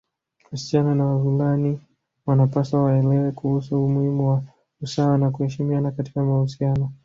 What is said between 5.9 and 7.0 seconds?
katika mahusiano